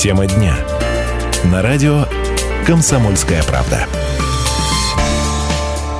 [0.00, 0.56] Тема дня.
[1.52, 2.06] На радио
[2.66, 3.86] «Комсомольская правда».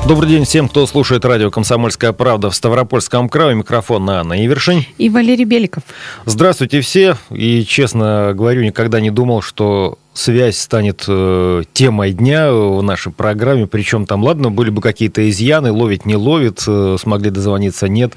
[0.08, 3.54] Добрый день всем, кто слушает радио «Комсомольская правда» в Ставропольском крае.
[3.54, 4.86] Микрофон на Анна Ивершин.
[4.96, 5.82] И Валерий Беликов.
[6.24, 7.18] Здравствуйте все.
[7.28, 13.66] И, честно говорю, никогда не думал, что связь станет э, темой дня в нашей программе.
[13.66, 18.12] Причем там, ладно, были бы какие-то изъяны, ловит, не ловит, э, смогли дозвониться, нет.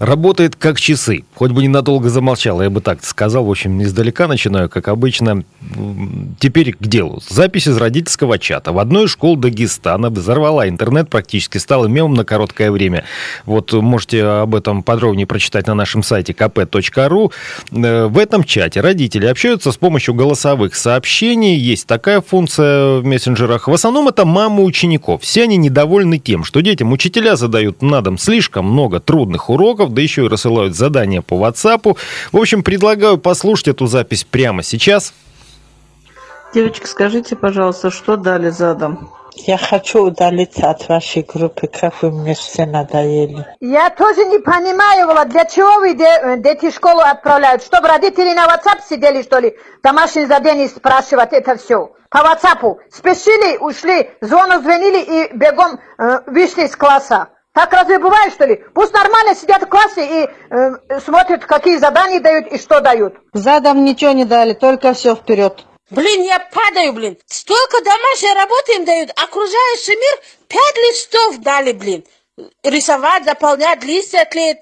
[0.00, 1.24] Работает как часы.
[1.36, 3.44] Хоть бы ненадолго замолчал, я бы так сказал.
[3.44, 5.44] В общем, издалека начинаю, как обычно.
[6.40, 7.22] Теперь к делу.
[7.28, 8.72] Запись из родительского чата.
[8.72, 13.04] В одной из школ Дагестана взорвала интернет, практически стала мемом на короткое время.
[13.44, 17.32] Вот можете об этом подробнее прочитать на нашем сайте kp.ru.
[17.70, 21.56] Э, в этом чате родители общаются с помощью голосовых сообщений сообщений.
[21.56, 23.68] Есть такая функция в мессенджерах.
[23.68, 25.22] В основном это мамы учеников.
[25.22, 30.02] Все они недовольны тем, что детям учителя задают на дом слишком много трудных уроков, да
[30.02, 31.96] еще и рассылают задания по WhatsApp.
[32.32, 35.12] В общем, предлагаю послушать эту запись прямо сейчас.
[36.54, 39.10] Девочка, скажите, пожалуйста, что дали задом?
[39.36, 43.46] Я хочу удалиться от вашей группы, как вы мне все надоели.
[43.60, 47.62] Я тоже не понимаю, Влад, для чего вы де, дети в школу отправляют?
[47.62, 49.54] Чтобы родители на WhatsApp сидели, что ли?
[49.82, 51.92] Домашние задания спрашивать это все.
[52.10, 52.76] По WhatsApp.
[52.90, 57.28] Спешили, ушли, звону звонили и бегом э, вышли из класса.
[57.52, 58.62] Так разве бывает, что ли?
[58.74, 63.14] Пусть нормально сидят в классе и э, смотрят, какие задания дают и что дают.
[63.32, 65.64] Задом ничего не дали, только все вперед.
[65.90, 67.16] Блин, я падаю, блин.
[67.26, 69.10] Столько домашней работы им дают.
[69.10, 72.04] Окружающий мир пять листов дали, блин.
[72.64, 74.58] Рисовать, заполнять, листья клеить.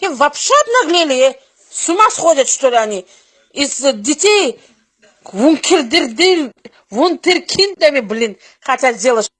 [0.00, 1.38] И вообще обнаглели.
[1.70, 3.06] С ума сходят, что ли, они.
[3.52, 4.60] Из детей
[5.24, 6.52] вункердердер,
[6.90, 9.30] вунтеркиндами, блин, хотят сделать.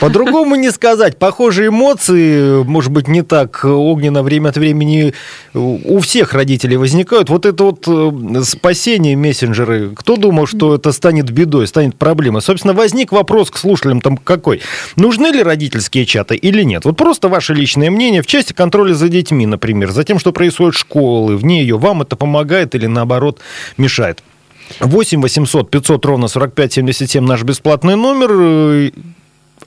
[0.00, 1.18] По-другому не сказать.
[1.18, 5.14] Похожие эмоции, может быть, не так огненно время от времени
[5.54, 7.28] у всех родителей возникают.
[7.28, 9.90] Вот это вот э, спасение мессенджеры.
[9.94, 12.42] Кто думал, что это станет бедой, станет проблемой?
[12.42, 14.60] Собственно, возник вопрос к слушателям там какой.
[14.96, 16.84] Нужны ли родительские чаты или нет?
[16.84, 20.74] Вот просто ваше личное мнение в части контроля за детьми, например, за тем, что происходит
[20.74, 21.78] в школе, вне ее.
[21.78, 23.40] Вам это помогает или наоборот
[23.76, 24.22] мешает?
[24.80, 28.92] 8 800 500 ровно 45 77 наш бесплатный номер.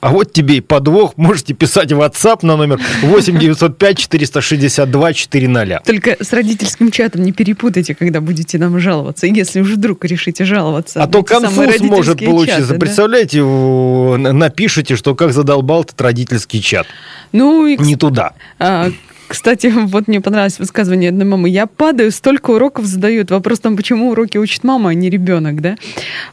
[0.05, 1.17] А вот тебе и подвох.
[1.17, 5.81] Можете писать в WhatsApp на номер 8 905 462 400.
[5.83, 9.25] Только с родительским чатом не перепутайте, когда будете нам жаловаться.
[9.25, 11.01] Если уже вдруг решите жаловаться.
[11.01, 12.67] А то конфуз может получиться.
[12.67, 14.31] Чаты, Представляете, да?
[14.31, 16.85] напишите, что как задолбал этот родительский чат.
[17.31, 17.75] Ну, и...
[17.75, 18.33] Не туда.
[18.59, 18.91] А,
[19.27, 21.49] кстати, вот мне понравилось высказывание одной мамы.
[21.49, 23.31] Я падаю, столько уроков задают.
[23.31, 25.75] Вопрос там, почему уроки учит мама, а не ребенок, да?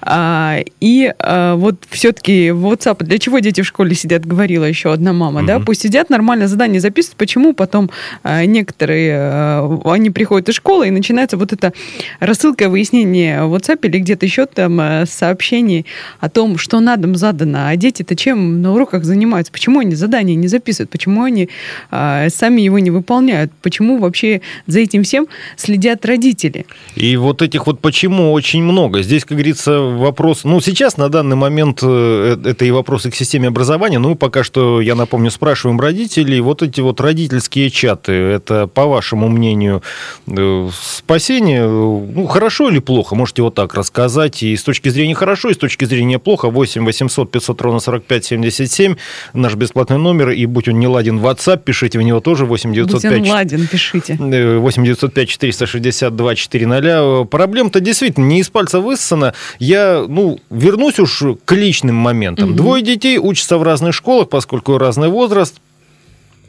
[0.00, 5.12] А, и а, вот все-таки WhatsApp, для чего дети в школе сидят, говорила еще одна
[5.12, 5.47] мама, mm-hmm.
[5.47, 5.60] да?
[5.60, 7.16] Пусть сидят, нормально задание записывают.
[7.16, 7.91] Почему потом
[8.22, 11.72] а, некоторые, а, они приходят из школы, и начинается вот это
[12.20, 15.86] рассылка, выяснение в WhatsApp или где-то еще там а, сообщений
[16.20, 17.69] о том, что на дом задано.
[17.69, 19.52] А дети-то чем на уроках занимаются?
[19.52, 20.91] Почему они задания не записывают?
[20.91, 21.48] Почему они
[21.91, 23.50] а, сами его не выполняют.
[23.62, 25.26] Почему вообще за этим всем
[25.56, 26.66] следят родители?
[26.97, 29.03] И вот этих вот почему очень много.
[29.03, 30.44] Здесь, как говорится, вопрос...
[30.44, 33.98] Ну, сейчас на данный момент э, это и вопросы к системе образования.
[33.98, 36.41] Ну, пока что, я напомню, спрашиваем родителей.
[36.41, 39.82] Вот эти вот родительские чаты, это, по вашему мнению,
[40.26, 41.66] э, спасение?
[41.66, 43.14] Ну, хорошо или плохо?
[43.14, 44.43] Можете вот так рассказать.
[44.43, 46.50] И с точки зрения хорошо, и с точки зрения плохо.
[46.50, 48.97] 8 800 500 ровно 45 77.
[49.34, 50.31] Наш бесплатный номер.
[50.31, 53.28] И будь он не ладен WhatsApp, пишите в него тоже 8 905...
[53.28, 54.16] ладен, пишите.
[54.18, 57.24] 8 905 462 400.
[57.24, 59.34] Проблем-то действительно не из пальца высосана.
[59.58, 62.50] Я, ну, вернусь уж к личным моментам.
[62.50, 62.56] Угу.
[62.56, 65.60] Двое детей учатся в разных школах, поскольку разный возраст.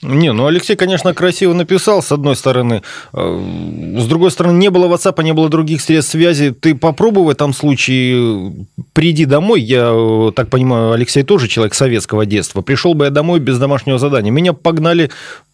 [0.00, 2.82] Не, ну Алексей, конечно, красиво написал, с одной стороны.
[3.12, 6.50] Э, с другой стороны, не было WhatsApp, не было других средств связи.
[6.50, 8.52] Ты попробуй в этом случае,
[8.92, 9.60] приди домой.
[9.60, 12.62] Я э, так понимаю, Алексей тоже человек советского детства.
[12.62, 14.30] Пришел бы я домой без домашнего задания.
[14.30, 15.10] Меня погнали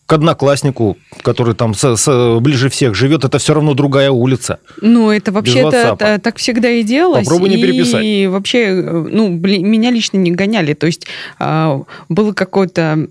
[0.07, 4.59] к однокласснику, который там с, с, ближе всех живет, это все равно другая улица.
[4.81, 7.25] Ну, это вообще-то так всегда и делалось.
[7.25, 8.05] Попробуй не переписать.
[8.05, 10.75] И вообще, э, ну, меня лично не гоняли.
[10.75, 11.07] То есть
[11.39, 13.09] а, было какое-то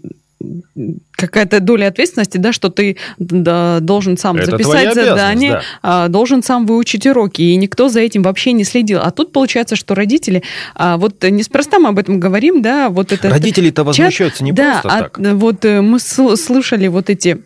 [1.12, 5.62] какая-то доля ответственности, да, что ты да, должен сам Это записать задание, да.
[5.82, 9.00] а, должен сам выучить уроки, и никто за этим вообще не следил.
[9.02, 10.44] А тут получается, что родители,
[10.76, 13.30] а, вот неспроста мы об этом говорим, да, вот это...
[13.30, 15.20] Родители-то возмущаются не да, просто а, так.
[15.20, 17.42] Вот э, мы слышали вот эти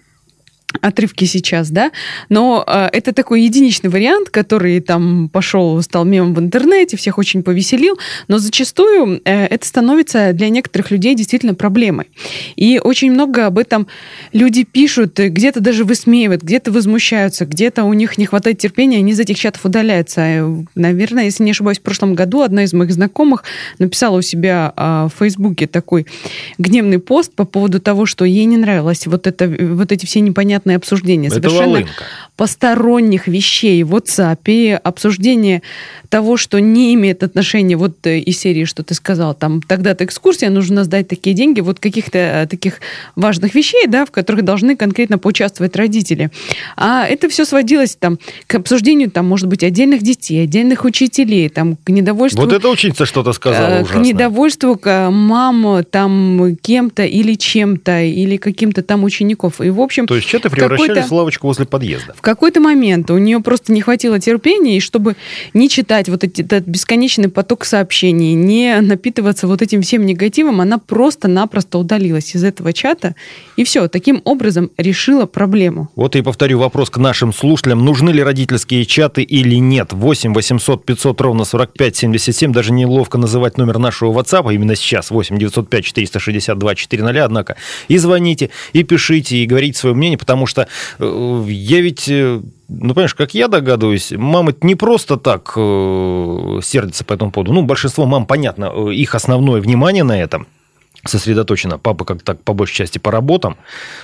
[0.81, 1.91] отрывки сейчас, да,
[2.29, 7.41] но э, это такой единичный вариант, который там пошел, стал мемом в интернете, всех очень
[7.41, 7.97] повеселил,
[8.27, 12.07] но зачастую э, это становится для некоторых людей действительно проблемой.
[12.55, 13.87] И очень много об этом
[14.33, 19.19] люди пишут, где-то даже высмеивают, где-то возмущаются, где-то у них не хватает терпения, они из
[19.19, 20.21] этих чатов удаляются.
[20.21, 23.45] Э, наверное, если не ошибаюсь, в прошлом году одна из моих знакомых
[23.79, 26.07] написала у себя э, в Фейсбуке такой
[26.57, 30.56] гневный пост по поводу того, что ей не нравилось вот, это, вот эти все непонятные
[30.57, 31.91] непонятное обсуждение Это совершенно волынка.
[32.35, 35.61] посторонних вещей в WhatsApp, обсуждение
[36.09, 40.49] того, что не имеет отношения вот э, из серии, что ты сказал, там, тогда-то экскурсия,
[40.49, 42.79] нужно сдать такие деньги, вот каких-то э, таких
[43.15, 46.29] важных вещей, да, в которых должны конкретно поучаствовать родители.
[46.77, 51.75] А это все сводилось там к обсуждению, там, может быть, отдельных детей, отдельных учителей, там,
[51.75, 52.41] к недовольству...
[52.41, 54.03] Вот это ученица что-то сказала э, ужасное.
[54.03, 59.59] К недовольству к мам там кем-то или чем-то, или каким-то там учеников.
[59.59, 60.07] И, в общем...
[60.07, 62.13] То есть чаты в какой-то- превращались в лавочку возле подъезда.
[62.15, 65.15] в какой-то момент у нее просто не хватило терпения, и чтобы
[65.53, 70.77] не читать вот эти, этот бесконечный поток сообщений, не напитываться вот этим всем негативом, она
[70.77, 73.15] просто-напросто удалилась из этого чата,
[73.55, 75.89] и все, таким образом решила проблему.
[75.95, 77.83] Вот и повторю вопрос к нашим слушателям.
[77.85, 79.93] Нужны ли родительские чаты или нет?
[79.93, 82.51] 8 800 500 ровно 45 77.
[82.51, 87.25] Даже неловко называть номер нашего WhatsApp, а именно сейчас 8 905 462 400.
[87.25, 87.55] Однако
[87.87, 90.67] и звоните, и пишите, и говорите свое мнение, потому что
[90.99, 92.07] э, я ведь...
[92.09, 97.53] э, ну, понимаешь, как я догадываюсь, мамы не просто так э, сердятся по этому поводу.
[97.53, 100.47] Ну, большинство мам, понятно, их основное внимание на этом
[101.05, 101.77] сосредоточено.
[101.77, 103.57] Папа как так по большей части по работам.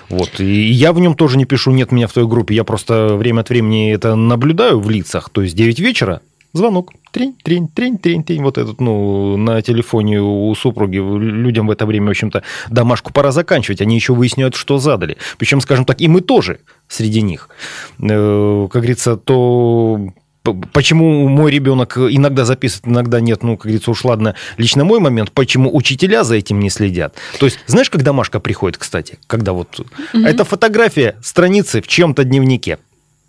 [0.09, 0.39] Вот.
[0.39, 2.56] И я в нем тоже не пишу, нет меня в той группе.
[2.56, 5.30] Я просто время от времени это наблюдаю в лицах.
[5.30, 6.21] То есть 9 вечера,
[6.53, 6.91] звонок.
[7.13, 8.42] Трень, трень, трень, трень, трень.
[8.42, 10.98] Вот этот, ну, на телефоне у супруги.
[10.98, 13.81] Людям в это время, в общем-то, домашку пора заканчивать.
[13.81, 15.18] Они еще выясняют, что задали.
[15.38, 17.50] Причем, скажем так, и мы тоже среди них.
[18.00, 20.07] Э, Как говорится, то
[20.74, 25.31] почему мой ребенок иногда записывает, иногда нет, ну, как говорится, уж ладно, лично мой момент,
[25.31, 27.16] почему учителя за этим не следят.
[27.39, 29.86] То есть, знаешь, как домашка приходит, кстати, когда вот...
[30.13, 32.80] Это фотография страницы в чем-то дневнике.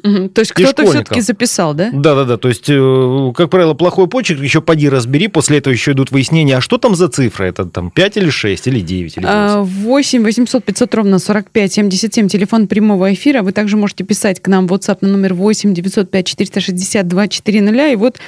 [0.04, 1.88] То есть кто-то все-таки записал, да?
[1.90, 6.10] Да-да-да, то есть, э, как правило, плохой почерк, еще поди разбери, после этого еще идут
[6.10, 9.34] выяснения, а что там за цифра, это там 5 или 6, или 9, или 8.
[9.34, 13.40] А, 8 800 500 ровно 45 77, телефон прямого эфира.
[13.40, 17.92] Вы также можете писать к нам в WhatsApp на номер 8 905 462 400.
[17.92, 18.18] И вот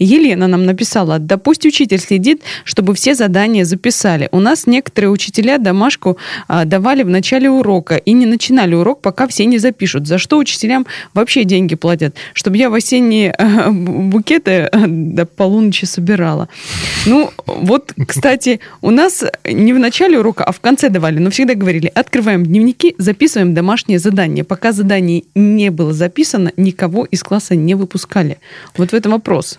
[0.00, 4.28] Елена нам написала, да пусть учитель следит, чтобы все задания записали.
[4.32, 6.18] У нас некоторые учителя домашку
[6.48, 10.08] а, давали в начале урока и не начинали урок, пока все не запишут.
[10.08, 10.86] За что учителям
[11.20, 12.16] вообще деньги платят?
[12.34, 13.34] Чтобы я в осенние
[13.70, 16.48] букеты до полуночи собирала.
[17.06, 21.54] Ну, вот, кстати, у нас не в начале урока, а в конце давали, но всегда
[21.54, 24.44] говорили, открываем дневники, записываем домашнее задание.
[24.44, 28.38] Пока задание не было записано, никого из класса не выпускали.
[28.76, 29.58] Вот в этом вопрос.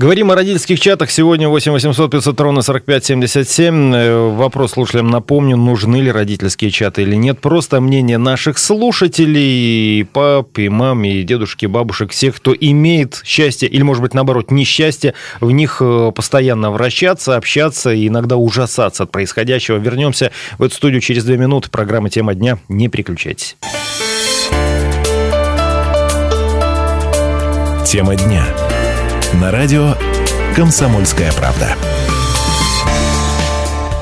[0.00, 1.10] Говорим о родительских чатах.
[1.10, 3.94] Сегодня 8 800 500 ровно 45 77.
[3.94, 7.38] Э, Вопрос слушателям напомню, нужны ли родительские чаты или нет.
[7.42, 13.20] Просто мнение наших слушателей, и пап, и мам, и дедушки, и бабушек, всех, кто имеет
[13.26, 19.02] счастье, или, может быть, наоборот, несчастье, в них э, постоянно вращаться, общаться и иногда ужасаться
[19.02, 19.76] от происходящего.
[19.76, 21.68] Вернемся в эту студию через две минуты.
[21.68, 22.56] Программа «Тема дня».
[22.70, 23.58] Не переключайтесь.
[27.84, 28.46] Тема дня.
[29.34, 29.94] На радио
[30.56, 31.76] «Комсомольская правда».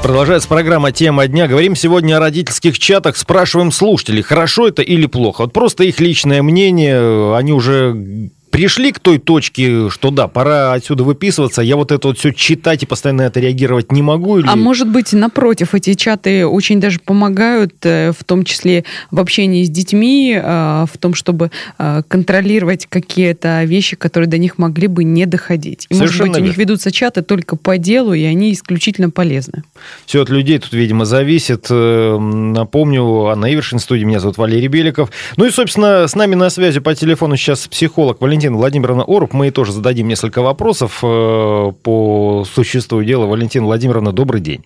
[0.03, 1.47] Продолжается программа «Тема дня».
[1.47, 3.17] Говорим сегодня о родительских чатах.
[3.17, 5.43] Спрашиваем слушателей, хорошо это или плохо.
[5.43, 7.37] Вот просто их личное мнение.
[7.37, 12.19] Они уже пришли к той точке, что да, пора отсюда выписываться, я вот это вот
[12.19, 14.39] все читать и постоянно это реагировать не могу?
[14.39, 14.47] Или...
[14.49, 19.65] А может быть, напротив, эти чаты очень даже помогают, э, в том числе в общении
[19.65, 25.05] с детьми, э, в том, чтобы э, контролировать какие-то вещи, которые до них могли бы
[25.05, 25.87] не доходить.
[25.91, 29.63] И, может быть, у них ведутся чаты только по делу, и они исключительно полезны.
[30.07, 31.69] Все от людей тут, видимо, зависит.
[31.71, 35.11] Напомню, Анна Ивершин, студии, меня зовут Валерий Беликов.
[35.37, 39.33] Ну и, собственно, с нами на связи по телефону сейчас психолог Валентин Валентина Владимировна Оруб.
[39.33, 43.27] Мы ей тоже зададим несколько вопросов э, по существу дела.
[43.27, 44.65] Валентина Владимировна, добрый день.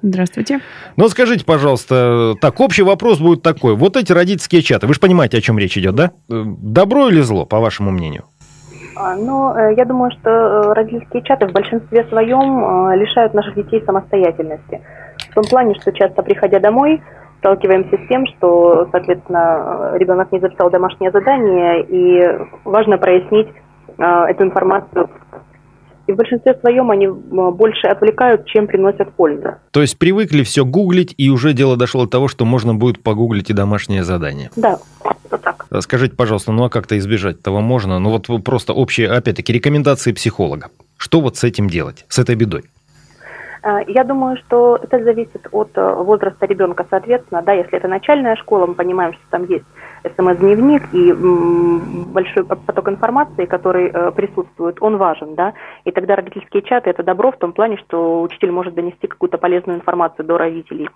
[0.00, 0.60] Здравствуйте.
[0.96, 3.76] Ну, скажите, пожалуйста, так, общий вопрос будет такой.
[3.76, 6.12] Вот эти родительские чаты, вы же понимаете, о чем речь идет, да?
[6.30, 8.24] Э, добро или зло, по вашему мнению?
[8.96, 14.80] А, ну, э, я думаю, что родительские чаты в большинстве своем лишают наших детей самостоятельности.
[15.30, 17.02] В том плане, что часто приходя домой,
[17.40, 23.48] сталкиваемся с тем, что, соответственно, ребенок не записал домашнее задание, и важно прояснить
[23.98, 25.10] э, эту информацию.
[26.06, 29.54] И в большинстве своем они больше отвлекают, чем приносят пользу.
[29.70, 33.50] То есть привыкли все гуглить, и уже дело дошло до того, что можно будет погуглить
[33.50, 34.50] и домашнее задание.
[34.56, 34.78] Да,
[35.30, 35.66] так.
[35.80, 38.00] Скажите, пожалуйста, ну а как-то избежать этого можно?
[38.00, 40.68] Ну вот просто общие, опять-таки, рекомендации психолога.
[40.96, 42.64] Что вот с этим делать, с этой бедой?
[43.62, 48.36] Э, я думаю, что это зависит от э, возраста ребенка, соответственно, да, если это начальная
[48.36, 49.64] школа, мы понимаем, что там есть
[50.16, 55.52] смс-дневник и большой поток информации, который э, присутствует, он важен, да,
[55.84, 59.78] и тогда родительские чаты– это добро в том плане, что учитель может донести какую-то полезную
[59.78, 60.88] информацию до родителей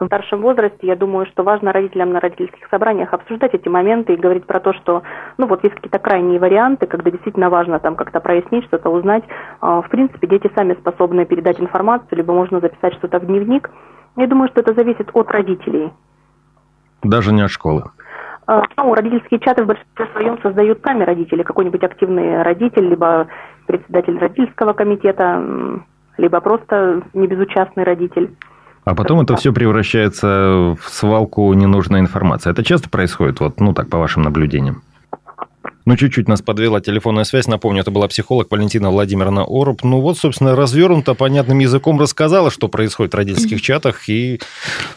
[0.00, 4.18] в старшем возрасте, я думаю, что важно родителям на родительских собраниях обсуждать эти моменты и
[4.18, 5.02] говорить про то, что,
[5.38, 9.24] ну вот есть какие-то крайние варианты, когда действительно важно там как-то прояснить, что-то узнать.
[9.60, 13.70] А, в принципе, дети сами способны передать информацию, либо можно записать что-то в дневник.
[14.16, 15.92] Я думаю, что это зависит от родителей.
[17.02, 17.84] Даже не от школы.
[18.46, 23.28] А, ну, родительские чаты в большинстве своем создают сами родители, какой-нибудь активный родитель, либо
[23.66, 25.42] председатель родительского комитета,
[26.18, 28.36] либо просто небезучастный родитель.
[28.84, 32.50] А потом это все превращается в свалку ненужной информации.
[32.50, 34.82] Это часто происходит, вот, ну так, по вашим наблюдениям?
[35.84, 37.46] Ну, чуть-чуть нас подвела телефонная связь.
[37.46, 39.82] Напомню, это была психолог Валентина Владимировна Оруб.
[39.82, 44.40] Ну, вот, собственно, развернуто, понятным языком рассказала, что происходит в родительских чатах, и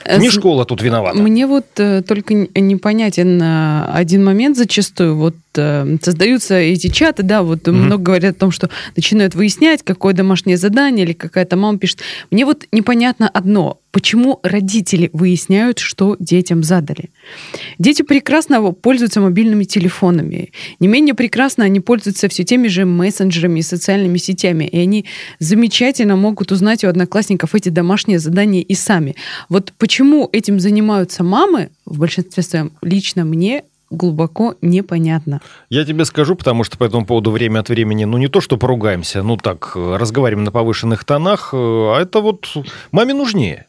[0.03, 1.17] э, не школа тут виновата.
[1.17, 5.15] Мне вот э, только непонятен э, один момент зачастую.
[5.15, 7.71] Вот создаются эти чаты, да, вот mm-hmm.
[7.71, 12.01] много говорят о том, что начинают выяснять, какое домашнее задание или какая-то мама пишет.
[12.29, 17.11] Мне вот непонятно одно почему родители выясняют, что детям задали.
[17.79, 20.51] Дети прекрасно пользуются мобильными телефонами.
[20.81, 24.65] Не менее прекрасно они пользуются все теми же мессенджерами и социальными сетями.
[24.65, 25.05] И они
[25.39, 29.15] замечательно могут узнать у одноклассников эти домашние задания и сами.
[29.47, 35.39] Вот почему этим занимаются мамы, в большинстве своем, лично мне глубоко непонятно.
[35.69, 38.57] Я тебе скажу, потому что по этому поводу время от времени, ну не то, что
[38.57, 42.53] поругаемся, ну так, разговариваем на повышенных тонах, э, а это вот
[42.91, 43.67] маме нужнее.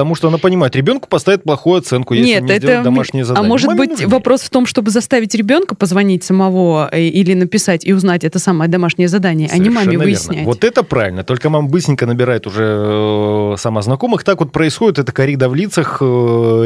[0.00, 2.66] Потому что она понимает, ребенку поставит плохую оценку, если Нет, не это...
[2.66, 3.46] сделать домашнее задание.
[3.46, 7.84] А может Маме быть вопрос в том, чтобы заставить ребенка позвонить самого э, или написать
[7.84, 10.38] и узнать это самое домашнее задание, Совершенно а не маме выяснять.
[10.38, 10.46] Верно.
[10.46, 11.22] Вот это правильно.
[11.22, 14.24] Только мама быстренько набирает уже э, сама знакомых.
[14.24, 16.04] Так вот происходит это корида в лицах э,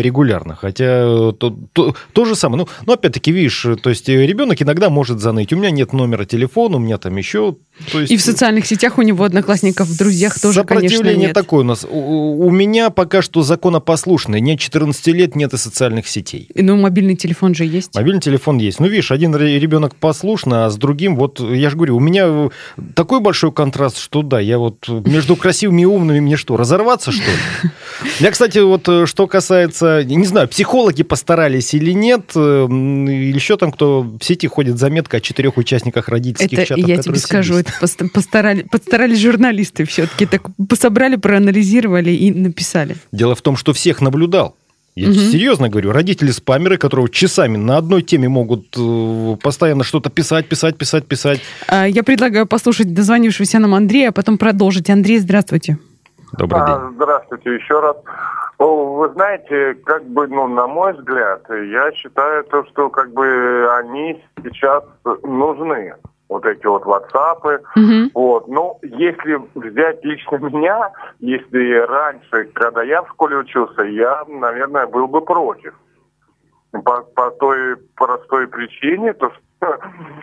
[0.01, 0.55] регулярно.
[0.55, 2.63] Хотя то, то, то же самое.
[2.63, 5.53] Ну, ну, опять-таки, видишь, то есть ребенок иногда может заныть.
[5.53, 7.57] У меня нет номера телефона, у меня там еще...
[7.91, 8.13] То есть...
[8.13, 11.33] И в социальных сетях у него одноклассников в друзьях тоже, конечно, нет.
[11.33, 11.85] такое у нас.
[11.85, 14.41] У, у меня пока что законопослушные.
[14.41, 16.49] Нет 14 лет, нет и социальных сетей.
[16.55, 17.95] Ну, мобильный телефон же есть.
[17.95, 18.81] Мобильный телефон есть.
[18.81, 22.51] Ну, видишь, один ребенок послушный, а с другим, вот, я же говорю, у меня
[22.95, 27.25] такой большой контраст, что да, я вот между красивыми и умными мне что, разорваться, что
[27.25, 27.71] ли?
[28.21, 33.57] Я, кстати, вот э, что касается, не знаю, психологи постарались или нет, э, или еще
[33.57, 36.89] там кто в сети ходит заметка о четырех участниках родительских это, чатов.
[36.89, 37.73] Я тебе скажу, это
[38.13, 40.43] постарали, постарались журналисты все-таки, так
[40.79, 42.97] собрали, проанализировали и написали.
[43.15, 44.57] Дело в том, что всех наблюдал.
[44.97, 45.15] Я угу.
[45.15, 51.07] серьезно говорю, родители-спамеры, которые часами на одной теме могут э, постоянно что-то писать, писать, писать,
[51.07, 51.41] писать.
[51.69, 54.91] А, я предлагаю послушать дозвонившегося нам Андрея, а потом продолжить.
[54.91, 55.79] Андрей, здравствуйте.
[56.37, 56.95] Добрый а, день.
[56.97, 57.97] Здравствуйте еще раз.
[58.59, 64.21] Вы знаете, как бы, ну, на мой взгляд, я считаю то, что как бы они
[64.43, 64.83] сейчас
[65.23, 65.95] нужны
[66.29, 67.61] вот эти вот WhatsApp.
[67.77, 68.11] Угу.
[68.15, 68.49] Вот.
[68.49, 75.07] Ну, если взять лично меня, если раньше, когда я в школе учился, я, наверное, был
[75.07, 75.75] бы против.
[76.73, 79.79] По, по той простой причине, то что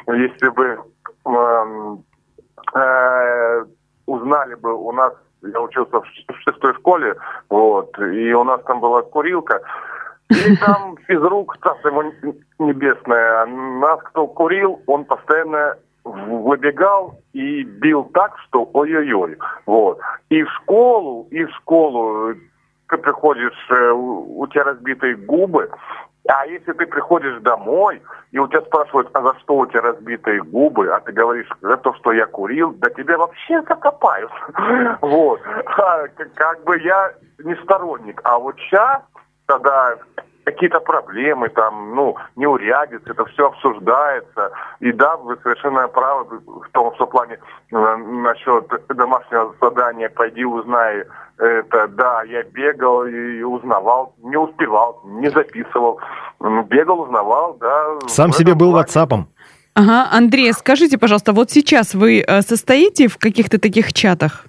[0.14, 0.80] если бы
[1.26, 1.98] э,
[2.76, 3.66] э,
[4.06, 6.06] узнали бы у нас я учился в
[6.44, 7.16] шестой школе,
[7.50, 9.62] вот, и у нас там была курилка,
[10.30, 12.14] и там физрук, царство ему
[12.60, 15.78] небесное, нас кто курил, он постоянно
[16.12, 19.38] выбегал и бил так, что ой-ой-ой.
[19.66, 20.00] Вот.
[20.30, 22.34] И в школу, и в школу
[22.90, 25.70] ты приходишь, э, у тебя разбитые губы,
[26.28, 28.02] а если ты приходишь домой,
[28.32, 31.78] и у тебя спрашивают, а за что у тебя разбитые губы, а ты говоришь, за
[31.78, 34.32] то, что я курил, да тебя вообще закопают.
[35.02, 35.42] Вот.
[35.78, 37.14] А, как бы я
[37.44, 38.22] не сторонник.
[38.24, 39.02] А вот сейчас,
[39.48, 39.96] когда
[40.44, 44.52] какие-то проблемы, там, ну, неурядицы, это все обсуждается.
[44.80, 47.40] И да, вы совершенно правы в том, что в плане
[47.72, 51.04] э, насчет домашнего задания «пойди узнай»,
[51.38, 56.00] это, да, я бегал и узнавал, не успевал, не записывал,
[56.40, 58.00] бегал, узнавал, да.
[58.08, 59.28] Сам себе был ватсапом.
[59.74, 64.46] Ага, Андрей, скажите, пожалуйста, вот сейчас вы э, состоите в каких-то таких чатах?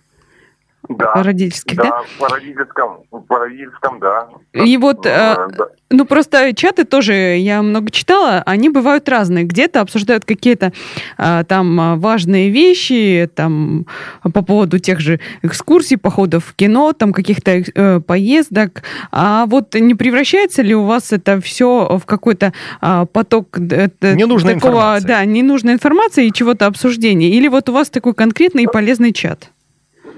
[0.88, 1.14] Да.
[1.14, 1.84] Родительских, да?
[1.84, 4.28] Да, по родительском, по родительском, да.
[4.52, 5.68] И вот, э, да.
[5.90, 9.44] ну просто чаты тоже, я много читала, они бывают разные.
[9.44, 10.72] Где-то обсуждают какие-то
[11.18, 13.86] э, там а, важные вещи, там
[14.22, 18.82] по поводу тех же экскурсий, походов в кино, там каких-то э, поездок.
[19.12, 24.54] А вот не превращается ли у вас это все в какой-то э, поток э, ненужной
[24.54, 25.06] такого, информации.
[25.06, 27.30] да, ненужной информации и чего-то обсуждения?
[27.30, 29.52] Или вот у вас такой конкретный и полезный чат?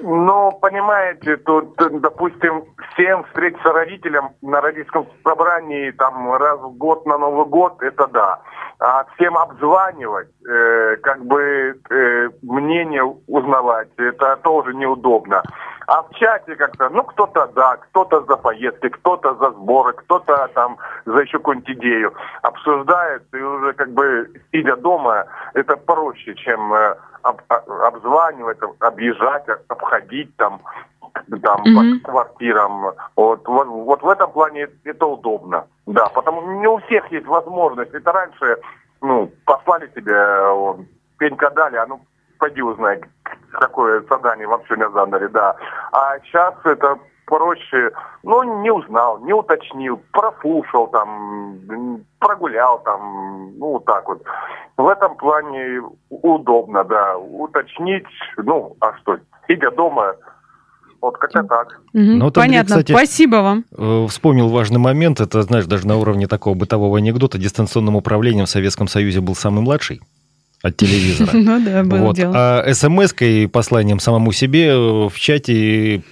[0.07, 7.17] Ну, понимаете, тут, допустим, всем встретиться родителям на родительском собрании там раз в год на
[7.17, 8.39] Новый год, это да.
[8.81, 15.43] А всем обзванивать, э, как бы э, мнение узнавать, это тоже неудобно.
[15.87, 20.77] А в чате как-то, ну, кто-то да, кто-то за поездки, кто-то за сборы, кто-то там
[21.07, 26.97] за еще какую-нибудь идею обсуждает, и уже как бы, сидя дома, это проще, чем э,
[27.25, 30.61] об, обзванивать, объезжать, обходить там,
[31.43, 32.01] там Мгм.
[32.01, 32.93] по квартирам.
[33.17, 35.67] Вот, вот, вот в этом плане это удобно.
[35.87, 37.95] Да, потому не у всех есть возможность.
[37.95, 38.59] Это раньше,
[39.01, 40.87] ну, послали тебе, вон,
[41.19, 42.01] пенька дали, а ну,
[42.39, 43.01] пойди узнай,
[43.53, 45.57] какое задание вам сегодня задали, да.
[45.93, 47.91] А сейчас это проще,
[48.23, 51.57] ну, не узнал, не уточнил, прослушал там,
[52.19, 54.23] прогулял там, ну, вот так вот.
[54.77, 58.05] В этом плане удобно, да, уточнить,
[58.37, 60.15] ну, а что, сидя дома,
[61.01, 61.81] вот как-то так.
[61.93, 63.65] Мгм, Ну, вот, Андрей, Понятно, кстати, спасибо вам.
[63.77, 65.21] Э, Вспомнил важный момент.
[65.21, 69.61] Это, знаешь, даже на уровне такого бытового анекдота дистанционным управлением в Советском Союзе был самый
[69.63, 70.01] младший
[70.63, 71.31] от телевизора.
[71.35, 72.17] Ну да, было Вот.
[72.17, 72.33] дело.
[72.35, 76.03] А смс-кой, посланием самому себе э, в чате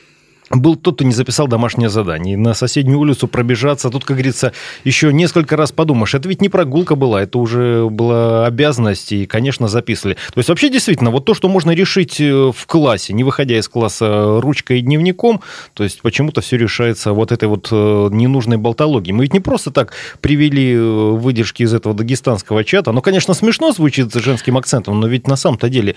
[0.61, 2.37] был тот, кто не записал домашнее задание.
[2.37, 3.91] На соседнюю улицу пробежаться.
[3.91, 4.53] Тут, как говорится,
[4.85, 6.15] еще несколько раз подумаешь.
[6.15, 9.13] Это ведь не прогулка была, это уже была обязанность.
[9.13, 10.15] И, конечно, записывали.
[10.15, 13.69] То есть, вообще, действительно, вот то, что можно решить э, в классе, не выходя из
[13.69, 15.41] класса ручкой и дневником,
[15.75, 19.15] то есть, почему-то все решается вот этой вот э, ненужной болтологией.
[19.15, 22.91] Мы ведь не просто так привели э, выдержки из этого дагестанского чата.
[22.91, 25.97] Оно, конечно, смешно звучит с женским акцентом, но ведь на самом-то деле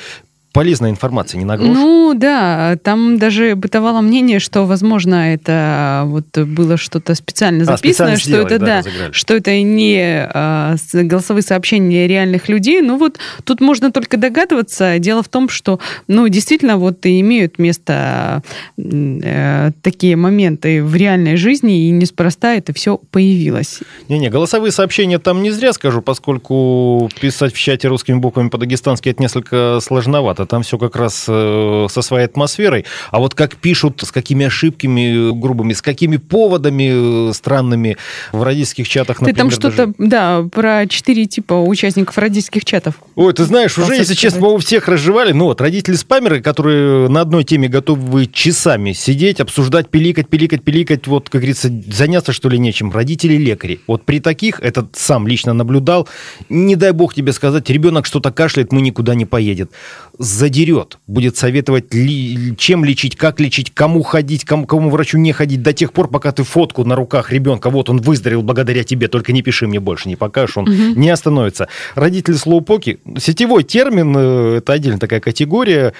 [0.56, 1.68] полезная информация, не на грош.
[1.74, 8.16] Ну да, там даже бытовало мнение, что, возможно, это вот было что-то специально А, специально
[8.16, 9.12] что сделали, это да, разыграли.
[9.12, 12.82] что это не а, голосовые сообщения реальных людей.
[12.82, 14.98] Ну вот тут можно только догадываться.
[14.98, 18.42] Дело в том, что, ну действительно, вот и имеют место
[18.78, 23.82] э, такие моменты в реальной жизни, и неспроста это все появилось.
[24.08, 29.22] Не-не, голосовые сообщения там не зря скажу, поскольку писать в чате русскими буквами по-дагестански это
[29.22, 30.45] несколько сложновато.
[30.46, 32.86] Там все как раз э, со своей атмосферой.
[33.12, 37.98] А вот как пишут, с какими ошибками грубыми, с какими поводами э, странными
[38.32, 42.96] в родительских чатах, Ты например, там что-то, даже- да, про четыре типа участников родительских чатов.
[43.16, 45.32] Ой, ты знаешь, уже, если честно, мы у всех разжевали.
[45.32, 51.30] Ну вот, родители-спамеры, которые на одной теме готовы часами сидеть, обсуждать, пиликать, пиликать, пиликать, вот,
[51.30, 52.92] как говорится, заняться, что ли, нечем.
[52.92, 53.80] Родители-лекари.
[53.88, 56.08] Вот при таких, этот сам лично наблюдал,
[56.50, 59.72] не дай бог тебе сказать, ребенок что-то кашляет, мы никуда не поедет.
[60.20, 65.62] Задерет, будет советовать, ли- чем лечить, как лечить, кому ходить, кому, кому врачу не ходить,
[65.62, 69.34] до тех пор, пока ты фотку на руках ребенка, вот он выздоровел благодаря тебе, только
[69.34, 71.68] не пиши мне больше, не покажешь, он не остановится.
[71.96, 75.94] Родители слоупоки, сетевой термин, э, это отдельная такая категория,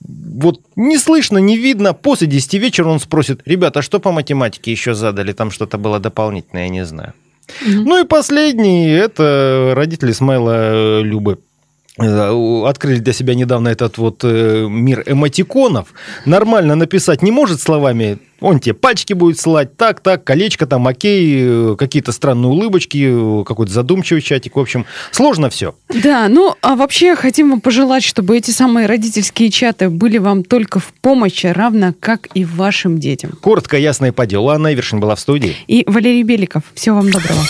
[0.00, 4.70] вот не слышно, не видно, после 10 вечера он спросит, ребята, а что по математике
[4.70, 7.14] еще задали, там что-то было дополнительное, я не знаю.
[7.64, 11.38] Ну и последний, это родители Смайла э, Любы.
[11.98, 15.88] Э, открыли для себя недавно этот вот э, мир эмотиконов,
[16.24, 21.36] нормально написать не может словами, он тебе пальчики будет слать, так, так, колечко там, окей,
[21.38, 25.74] э, какие-то странные улыбочки, какой-то задумчивый чатик, в общем, сложно все.
[25.88, 30.80] Да, ну, а вообще хотим вам пожелать, чтобы эти самые родительские чаты были вам только
[30.80, 33.32] в помощи, равно как и вашим детям.
[33.40, 34.48] Коротко, ясно и по делу.
[34.48, 35.56] Анна Ивершин была в студии.
[35.66, 36.62] И Валерий Беликов.
[36.74, 37.42] Всего вам доброго.